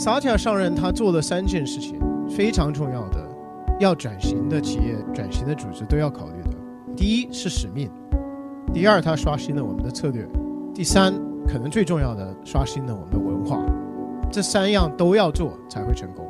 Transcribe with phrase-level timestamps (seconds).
[0.00, 3.22] 萨提亚上任，他做了三件事情，非常重要的，
[3.78, 6.56] 要转型的企业、转型的组织都要考虑的。
[6.96, 7.90] 第一是使命，
[8.72, 10.26] 第二他刷新了我们的策略，
[10.72, 11.12] 第三
[11.46, 13.62] 可能最重要的刷新了我们的文化。
[14.32, 16.26] 这三样都要做才会成功。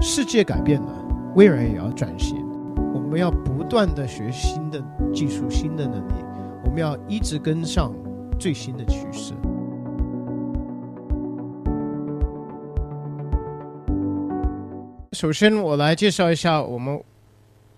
[0.00, 0.92] 世界改变了，
[1.36, 2.44] 微软也要转型，
[2.92, 4.82] 我们要不断的学新的
[5.14, 6.14] 技术、新的能力，
[6.64, 7.94] 我们要一直跟上
[8.40, 9.34] 最新的趋势。
[15.12, 17.02] 首先，我来介绍一下我们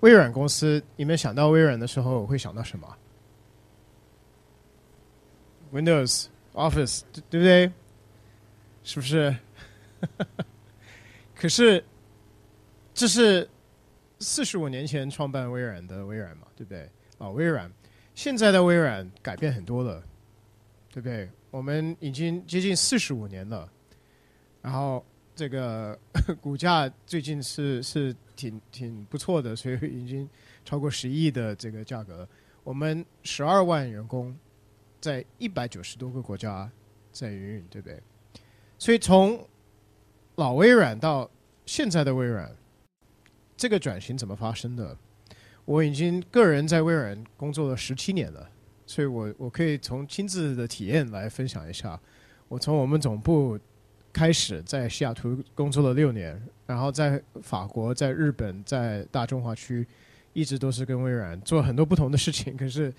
[0.00, 0.82] 微软公司。
[0.96, 2.96] 你们想到微软的时候会想到什么
[5.72, 7.70] ？Windows、Office，对不对？
[8.82, 9.36] 是不是？
[11.36, 11.84] 可是，
[12.92, 13.48] 这是
[14.18, 16.90] 四十五年前创办微软的微软嘛，对不对？
[17.18, 17.70] 老微软，
[18.16, 20.02] 现在的微软改变很多了，
[20.90, 21.30] 对不对？
[21.52, 23.70] 我们已经接近四十五年了，
[24.62, 25.04] 然后。
[25.40, 25.98] 这个
[26.38, 30.28] 股价最近是是挺挺不错的，所以已经
[30.66, 32.28] 超过十亿的这个价格。
[32.62, 34.36] 我们十二万员工
[35.00, 36.70] 在一百九十多个国家
[37.10, 37.98] 在营运，对不对？
[38.78, 39.42] 所以从
[40.34, 41.30] 老微软到
[41.64, 42.54] 现在的微软，
[43.56, 44.94] 这个转型怎么发生的？
[45.64, 48.46] 我已经个人在微软工作了十七年了，
[48.84, 51.98] 所以我我可以从亲自的体验来分享一下。
[52.48, 53.58] 我从我们总部。
[54.12, 59.86] 开始在西雅图工作了六年，然后在法国、在日本、在大中华区，
[60.32, 62.56] 一直都是跟微软做很多不同的事情。
[62.56, 62.92] 可是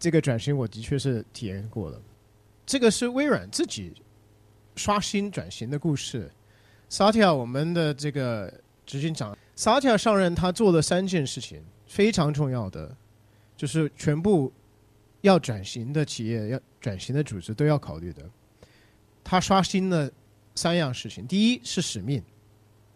[0.00, 2.02] 这个转型，我的确是体验过了。
[2.66, 3.94] 这个是微软自己
[4.74, 6.28] 刷新转型的故事。
[6.88, 8.52] 萨提亚，我们的这个
[8.84, 12.94] 执行长萨提亚上任，他做了三件事情，非常重要的，
[13.56, 14.52] 就是全部
[15.20, 18.28] 要转型的企业、要转型的组织都要考虑的。
[19.22, 20.10] 他刷新了。
[20.58, 22.20] 三样事情：第一是使命，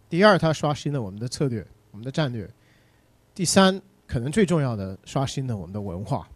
[0.09, 2.49] 第二他刷新了我们的策略、我们的战略，
[3.33, 6.27] 第三可能最重要的刷新了我们的文化。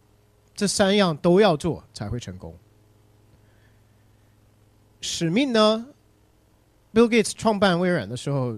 [0.55, 2.55] 这三样都要做才会成功。
[5.01, 5.85] 使命呢
[6.93, 8.57] ？Bill Gates 创办微软的时候，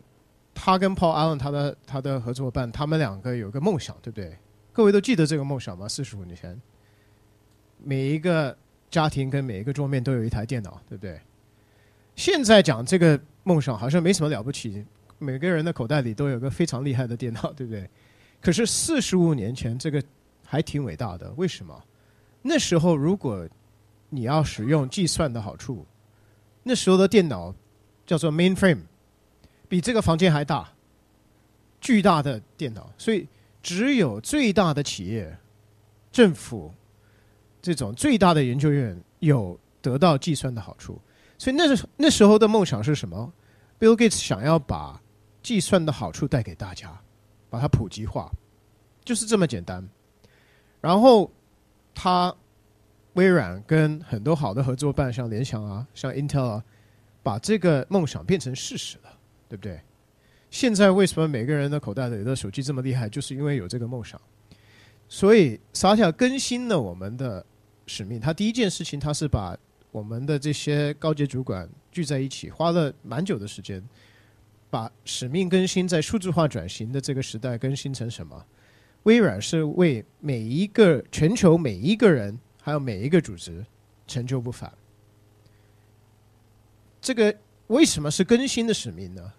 [0.54, 4.38] 他跟 Paul Allen 他的他的合作伙伴，他们两个有一个梦想，对不对？
[4.72, 5.90] 各位都记得这个梦想吗？
[5.90, 6.62] 四十五年前，
[7.84, 8.58] 每一个
[8.90, 11.20] 家庭跟每一个桌面都有一台电脑，对不对？
[12.20, 14.86] 现在讲这个梦想好像没什么了不起，
[15.20, 17.90] 每个人的口袋里都有个非常厉害的电脑，对不对？
[18.42, 20.04] 可是四十五年前这个
[20.46, 21.82] 还挺伟大的，为什么？
[22.42, 23.48] 那时候如果
[24.10, 25.86] 你要使用计算的好处，
[26.64, 27.56] 那时候的电脑
[28.06, 28.82] 叫做 mainframe，
[29.70, 30.74] 比这个房间还大，
[31.80, 33.26] 巨大的电脑，所以
[33.64, 35.38] 只有最大的企业、
[36.12, 36.74] 政府
[37.62, 41.02] 这种最大的研究院有得到计算的好处。
[41.40, 43.34] 所以那时那时候的梦想是什么
[43.80, 45.02] ？Bill Gates 想要把
[45.42, 47.02] 计算的好处带给大家，
[47.50, 48.30] 把它普及化，
[49.06, 49.88] 就是这么简单。
[50.82, 51.32] 然后
[51.96, 52.36] 他
[53.14, 56.64] 微软跟很多好的合作伴，像联想啊，像 Intel 啊，
[57.24, 59.18] 把这个梦想变成事实了，
[59.48, 59.80] 对不对？
[60.52, 63.08] 现在为什么每个人的口袋里的手机这么厉害？
[63.08, 64.20] 就是因为有这个梦想。
[65.08, 67.46] 所以萨提亚更新了我们的
[67.88, 68.20] 使命。
[68.20, 69.58] 他第一件事情，他是把
[69.92, 73.84] 我们的这些高级主管聚在一起，花了蛮久的时间，
[74.70, 78.46] 把使命更新在数字化转型的这个时代更新成什么？
[79.04, 83.66] 微软是为每一个全球每一个人，还有每一个组织
[84.06, 84.72] 成就不凡。
[87.02, 87.36] 这个
[87.68, 89.34] 为什么是更新的使命呢？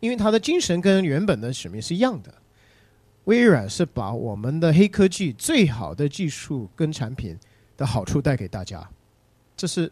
[0.00, 2.32] 因为它的精神跟原本的使命是一样的。
[3.24, 7.36] 微软是把我们的黑科技最好的技术跟产品
[7.76, 8.88] 的好处带给大家。
[9.56, 9.90] 这是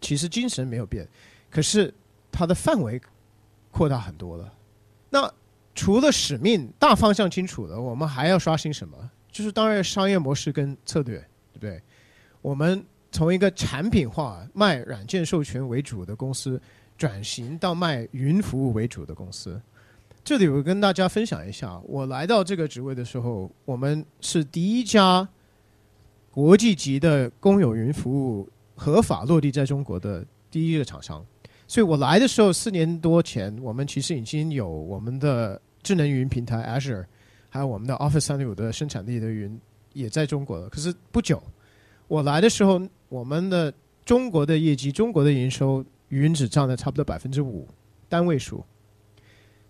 [0.00, 1.06] 其实精神没有变，
[1.48, 1.92] 可是
[2.32, 3.00] 它的范围
[3.70, 4.52] 扩大很多了。
[5.08, 5.32] 那
[5.74, 9.10] 除了使命大方向清楚了，我们还要刷新什么？
[9.30, 11.18] 就是当然商业模式跟策略，
[11.52, 11.80] 对不对？
[12.42, 16.60] 我们从一个产品化卖软件授权为主的公司，
[16.98, 19.60] 转型到卖云服务为主的公司。
[20.24, 25.28] 这里我跟大家分享一下，我来到这个职位的时候，我们是第一家。
[26.30, 31.24] 国际级的公有云服务合法落地在中国的第一个厂商，
[31.66, 37.04] 所以我来的时候四年多前，我们其实已经有我们的智能云平台 Azure，
[37.48, 39.60] 还有我们的 Office 三六五的生产力的云
[39.92, 40.68] 也在中国了。
[40.68, 41.42] 可是不久
[42.06, 43.74] 我来的时候，我们的
[44.04, 47.66] 中国的业绩、中国的营收，云只占了差不多百分之五
[48.08, 48.64] 单位数。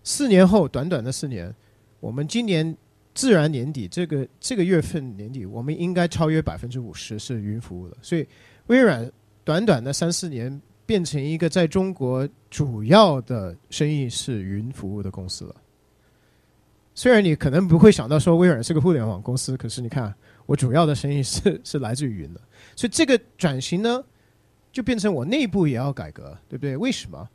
[0.03, 1.53] 四年后，短短的四年，
[1.99, 2.77] 我们今年。
[3.13, 7.97] 自然年底这个这个月份年底，我们应该超越百分之五十是云服务的。
[8.01, 8.25] 所以
[8.67, 9.11] 微软
[9.43, 15.55] 短短的三四年变成一个在中国主要的生意是云服务的公司了。
[16.93, 20.13] 虽然你可能不会想到说微软是个互联网公司，可是你看
[20.45, 22.41] 我主要的生意是 是来自于云的，
[22.75, 24.03] 所以这个转型呢，
[24.71, 26.75] 就变成我内部也要改革，对不对？
[26.75, 27.27] 为什么？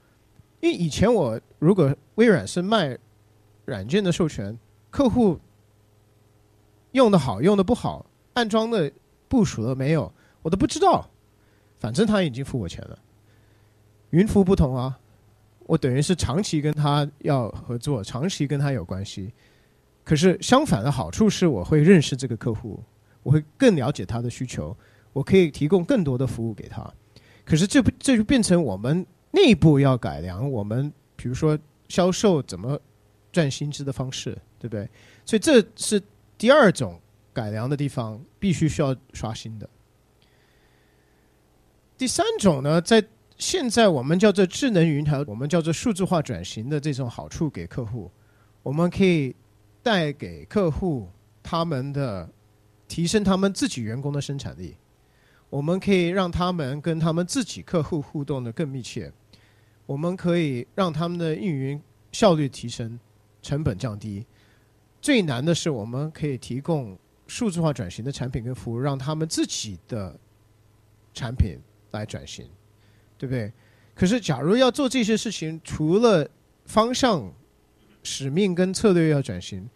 [0.61, 2.96] 因为以前我如果微软是卖
[3.64, 4.56] 软件的授权，
[4.90, 5.38] 客户
[6.96, 8.90] 用的好用的不好，安装的
[9.28, 10.10] 部署了没有，
[10.43, 11.08] 我都不知道。
[11.78, 12.98] 反正他已经付我钱了。
[14.10, 14.98] 云服不同啊，
[15.66, 19.31] 我等于是长期跟他要合作，长期跟他有关系。
[20.02, 22.82] 可是相反的好处是，我会认识这个客户，
[23.22, 24.75] 我会更了解他的需求，
[25.12, 26.90] 我可以提供更多的服务给他。
[27.44, 31.58] 可是这不这就变成我们内部要改良，我们比如说
[31.88, 32.81] 销售怎么
[33.32, 34.88] 赚薪资的方式，对不对？
[35.26, 36.02] 所以这是
[36.38, 37.00] 第二种
[37.33, 39.69] 改良的地方，必须需要刷新的。
[41.99, 43.03] 第三种呢，在
[43.38, 48.11] 现在我们叫做智能云台，我们叫做数字化转型的这种好处给客户，
[48.62, 49.35] 我们可以
[49.83, 51.09] 带给客户
[51.43, 52.29] 他们的
[52.87, 54.77] 提升他们自己员工的生产力，
[55.49, 59.11] 我们可以让他们跟他们自己客户互动的更密切，
[59.87, 61.82] 我们可以让他们的运营
[62.12, 62.99] 效率提升，
[63.41, 64.27] 成本降低。
[65.06, 66.99] 最难的是，我们可以提供
[67.29, 70.19] 数字化转型的产品跟服务，让他们自己的
[71.14, 71.61] 产品。
[71.93, 72.47] 来转型，
[73.17, 73.50] 对不对？
[73.94, 76.29] 可是，假如要做这些事情，除了
[76.67, 77.32] 方向、
[78.03, 79.67] 使命跟策略要转型，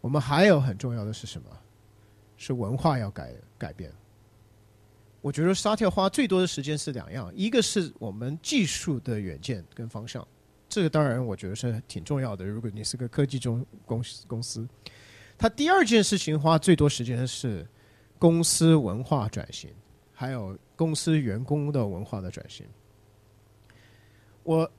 [0.00, 1.48] 我们还有很重要的是什么？
[2.36, 3.90] 是文化要改改变。
[5.22, 10.26] 我觉得沙特花最多的时间是两样，一个是我们技术的远见跟方向，
[10.70, 12.46] 这个当然我觉得是挺重要的。
[12.46, 14.66] 如果你是个科技中公司公司，
[15.36, 17.66] 它第二件事情花最多时间是
[18.18, 19.68] 公司文化转型，
[20.14, 20.56] 还有。
[20.80, 22.64] 公司员工的文化的转型，
[24.44, 24.72] 我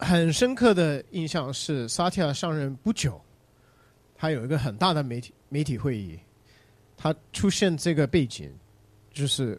[0.00, 3.20] 很深刻的印象是，萨提亚上任不久，
[4.16, 6.18] 他有一个很大的媒体媒体会议，
[6.96, 8.52] 他出现这个背景，
[9.12, 9.56] 就是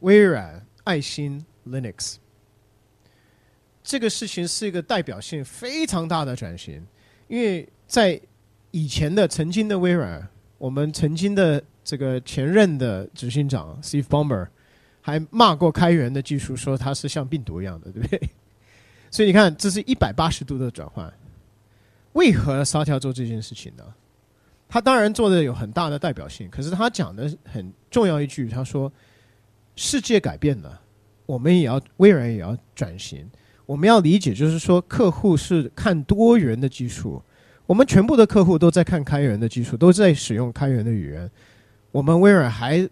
[0.00, 2.16] 微软爱心 Linux，
[3.84, 6.84] 这个事情是一个代表性非常大的转型，
[7.28, 8.20] 因为在
[8.72, 10.26] 以前的曾经的微软，
[10.58, 14.48] 我们曾经的这个前任的执行长 Steve Ballmer。
[15.06, 18.18] 还骂过开源的技术，说它是像病毒一样的，对不对？
[19.12, 21.12] 所以你看，这是一百八十度的转换。
[22.14, 23.84] 为何沙条做这件事情呢？
[24.66, 28.90] 他当然做的有很大的代表性，可是他讲的很重要一句，他说
[29.76, 30.80] ：“世界改变了，
[31.26, 33.30] 我们也要微软也要转型。
[33.66, 37.22] 我们要理解，就是说，客户是看多元的技术，
[37.66, 41.30] 我们全部的客户都在看开源的技术，都在使用开源的语言。
[41.90, 42.88] 我们微软还。”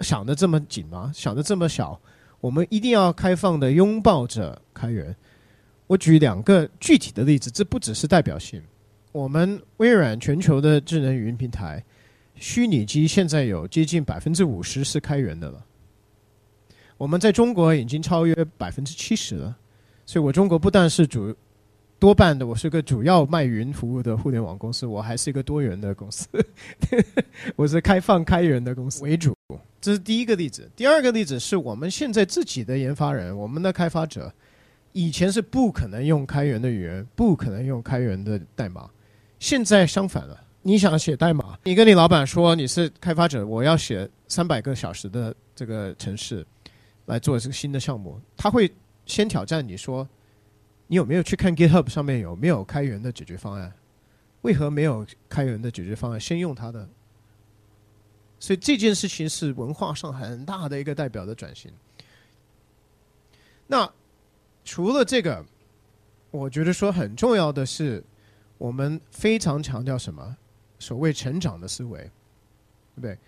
[0.00, 1.10] 想的这么紧吗？
[1.12, 2.00] 想的这么小？
[2.40, 5.12] 我们一定要开放的拥抱着开源。
[5.88, 8.62] 我举两个具体的例子，这不只是代表性。
[9.10, 11.84] 我们微软全球的智能语音平台，
[12.36, 15.66] 虚拟机现在有接近百分之五十是开源的了。
[16.96, 19.56] 我们在中国已经超越百分之七十了。
[20.08, 21.36] 所以我中国不但是主
[21.98, 26.26] 多半的，我是个主要卖云服务的互联网公司，我还是一个多元的公司。
[27.56, 29.36] 我是开放开源的公司为主。
[29.82, 30.66] 这是第一个例子。
[30.74, 34.32] 第二个例子是我们现在自己的研发人，我们的开发者，
[34.92, 38.88] 以前是不可能用开源的语言，不可能用开源的代码。
[39.38, 46.46] 现在相反了，你想写代码，你跟你老板说你是开发者，我要写三百个小时的这个程式
[47.04, 48.72] 来做这个新的项目，他会
[49.08, 50.08] 先挑战你说，
[50.86, 53.74] 你有没有去看 GitHub 上面有没有开源的解决方案？
[54.42, 56.20] 为何没有开源的解决方案？
[56.20, 56.88] 先用它的。
[58.38, 61.72] 所以这件事情是文化上很大的一个代表的转型。
[63.66, 63.92] 那
[64.64, 65.44] 除了这个，
[66.30, 68.04] 我觉得说很重要的是，
[68.56, 70.36] 我们非常强调什么？
[70.78, 71.98] 所谓成长的思维，
[72.94, 73.18] 对不对？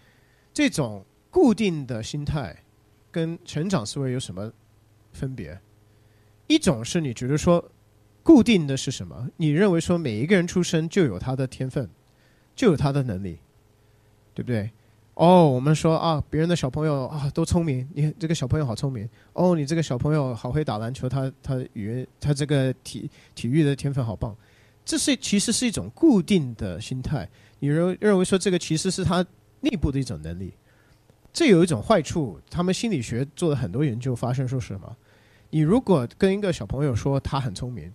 [0.54, 2.56] 这种固定的心态
[3.10, 4.52] 跟成长思维有什么
[5.12, 5.60] 分别？
[6.50, 7.64] 一种是你觉得说
[8.24, 9.28] 固定的是什么？
[9.36, 11.88] 你认为说每一个人出生就有他的天分，
[12.56, 13.38] 就有他的能力，
[14.34, 14.68] 对不对？
[15.14, 19.08] 哦，我们说啊，别人的小朋友啊都聪明，你这个小朋友好聪明。
[19.32, 24.36] 哦，你这个小朋友好会打篮球，他他语言他这个体体育的天分好棒。
[24.84, 27.28] 这是其实是一种固定的心态，
[27.60, 29.24] 你认认为说这个其实是他
[29.60, 30.52] 内部的一种能力。
[31.32, 34.96] 这有一种坏处，他们心理学做了很多研究，发现说什么？
[35.50, 37.92] 你如果跟一个小朋友说他很聪明，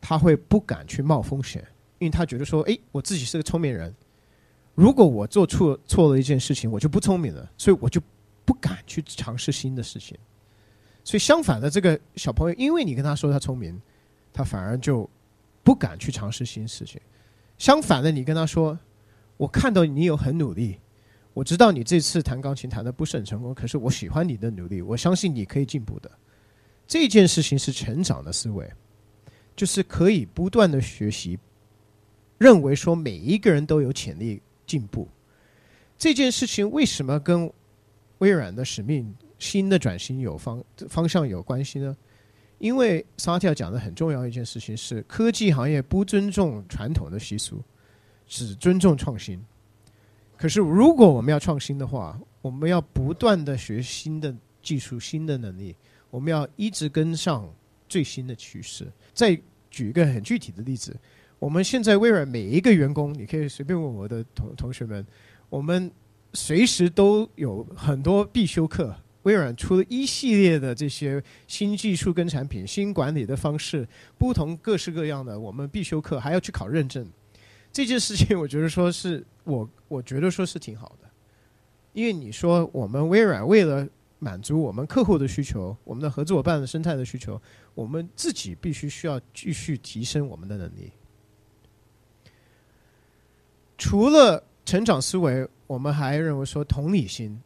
[0.00, 1.62] 他会不敢去冒风险，
[1.98, 3.94] 因为他觉得说，哎，我自己是个聪明人。
[4.74, 8.00] 如果我做错错了一件事情，我就不聪明了，所以我就
[8.44, 10.16] 不敢去尝试新的事情。
[11.04, 13.80] 所以相反的，这个小朋友，因为你跟他说他聪明，
[14.32, 15.08] 他反而就
[15.62, 17.00] 不敢去尝试新事情。
[17.58, 18.78] 相反的，你跟他说，
[19.36, 20.78] 我看到你有很努力，
[21.34, 26.10] 我知道你这次弹钢琴弹的不是很成功，可是我喜欢你的努力，我相信你可以进步的。
[26.86, 28.70] 这件事情是成长的思维，
[29.56, 31.38] 就是可以不断的学习，
[32.36, 35.08] 认为说每一个人都有潜力进步。
[35.96, 37.50] 这件事情为什么跟
[38.18, 41.96] 微软的使命、新的转型有方方向有关系呢？
[42.58, 47.62] 因为萨提亚讲的很重要一件事情是，科技行业不尊重传统的习俗，
[48.26, 49.42] 只尊重创新。
[50.42, 55.76] 可是如果我们要创新的话，我们要不断的学新的技术、新的能力，
[56.10, 57.48] 我们要一直跟上
[57.88, 58.90] 最新的趋势。
[59.14, 60.98] 再举一个很具体的例子，
[61.38, 65.06] 我们现在微软每一个员工，你可以随便问我的同同学们，
[65.48, 65.88] 我们
[66.32, 68.92] 随时都有很多必修课。
[69.22, 77.08] 微软出了一系列的这些新技术跟产品、新管理的方式，不同各式各样的我们必修课，还要去考认证。
[77.70, 81.08] 这件事情，我觉得说是我，我觉得说是挺好的。
[81.92, 83.86] 因为你说我们微软为了
[84.18, 87.40] 满足我们客户的需求、我们的合作伙伴的生态的需求，
[87.74, 90.92] 我们自己必须需要继续提升我们的能力。
[93.76, 97.40] 除了成长思维，我们还认为说同理心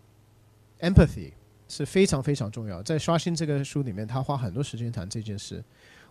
[0.81, 1.33] （empathy）。
[1.69, 2.81] 是非常非常重要。
[2.81, 5.61] 在刷新这个书里面，他花很多时间谈这件事。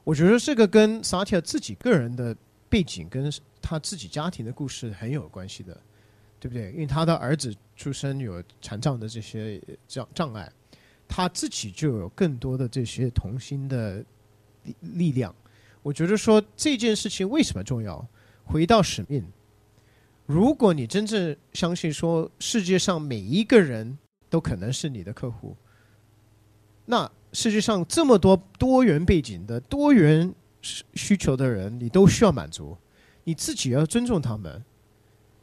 [0.03, 2.35] 我觉得这个跟萨提尔自己个人的
[2.69, 3.31] 背景跟
[3.61, 5.79] 他自己家庭的故事很有关系的，
[6.39, 6.71] 对不对？
[6.71, 10.51] 因为他的儿子出生有残障的这些障障碍，
[11.07, 14.03] 他自己就有更多的这些童心的
[14.63, 15.33] 力力量。
[15.81, 18.07] 我觉得说这件事情为什么重要？
[18.43, 19.25] 回到使命，
[20.25, 23.97] 如果你真正相信说世界上每一个人。
[24.27, 25.55] 都可能是你的客户。
[26.85, 30.33] 那世界上这么多多元背景的多元
[30.93, 32.75] 需求的人，你都需要满足。
[33.23, 34.63] 你自己要尊重他们，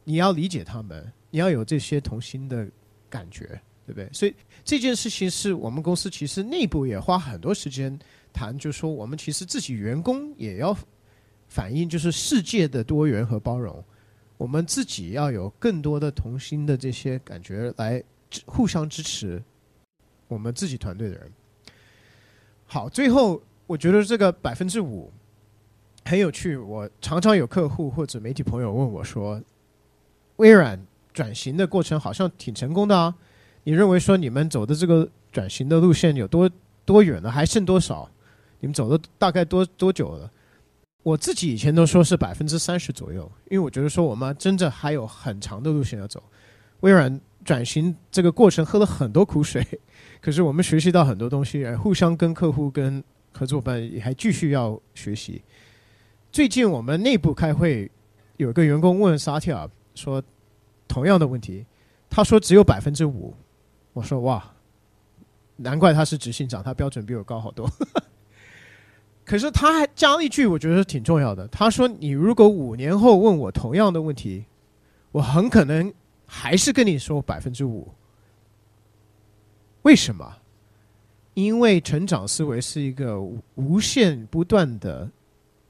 [0.03, 2.67] 你要理解他们，你要有这些同心的
[3.09, 3.45] 感觉，
[3.85, 4.09] 对不对？
[4.11, 7.97] 所以这件事情是我们公司其实内部也花很多时间
[8.31, 10.77] 谈，就是说我们其实自己员工也要
[11.47, 13.83] 反映，就是世界的多元和包容。
[14.37, 18.03] 我们自己要有更多的同心的这些感觉来。
[18.47, 19.39] 互相支持，
[20.27, 21.31] 我们自己团队的人。
[22.65, 23.39] 好，最后
[23.73, 25.11] 我觉得这个百分之五
[26.05, 26.55] 很有趣。
[26.55, 29.41] 我常常有客户或者媒体朋友问我说
[30.37, 30.79] ：“微软
[31.11, 33.15] 转型的过程好像挺成功的啊，
[33.63, 36.47] 你认为说你们走的这个转型的路线有多
[36.85, 37.31] 多远了？
[37.31, 38.07] 还剩多少？
[38.59, 40.29] 你们走的大概多多久了？”
[41.01, 46.21] 我自己以前都说是百分之三十左右，因为我觉得说我们真的还有很长的路线要走。
[46.81, 47.19] 微软。
[47.43, 49.67] 转型这个过程喝了很多苦水，
[50.21, 53.03] 可是我们学习到很多东西，互相跟客户、跟
[53.33, 55.41] 合作伙伴也还继续要学习。
[56.31, 57.89] 最近我们内部开会，
[58.37, 60.23] 有一个员工问萨提尔说
[60.87, 61.65] 同样的问题，
[62.09, 63.33] 他说只有百分之五。
[63.93, 64.53] 我说哇，
[65.57, 67.69] 难怪他是执行长，他标准比我高好多。
[69.25, 71.47] 可是他还加了一句，我觉得挺重要的。
[71.49, 74.45] 他说：“你如果五年后问我同样的问题，
[75.11, 75.93] 我很可能。”
[76.25, 77.93] 还是跟你说百分之五，
[79.83, 80.37] 为什么？
[81.33, 83.19] 因为成长思维是一个
[83.55, 85.09] 无限不断的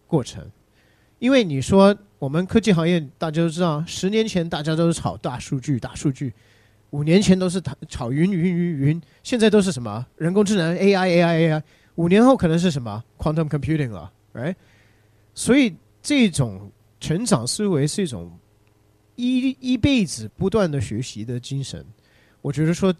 [0.07, 0.45] 过程。
[1.19, 6.29] 因为你说我们科技行业，大家都知道，十年前大家都是炒大数据，大数据；
[6.89, 11.63] 五年前都是炒云云云云，现在都是什么人工智能 AI AI AI。
[11.95, 14.55] 五年后可能是什么 quantum computing 了，right？
[15.33, 18.31] 所以这种成长思维是一种。
[19.15, 21.85] 一一辈子不断的学习的精神，
[22.41, 22.91] 我觉得说，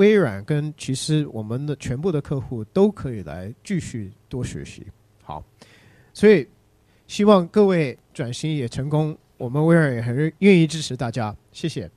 [0.00, 4.86] 微软跟其实我们的全部的客户都可以来继续多学习。
[5.22, 5.44] 好，
[6.14, 6.48] 所以
[7.06, 11.90] 希望各位转型也成功，我们微软也很愿意支持大家，谢谢。